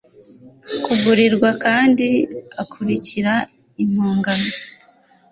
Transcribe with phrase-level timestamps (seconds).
[0.83, 2.07] kugurirwa kandi
[2.61, 3.33] akurikira
[3.83, 4.49] impongano